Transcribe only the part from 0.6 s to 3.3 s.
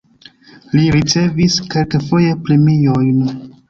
Li ricevis kelkfoje premiojn.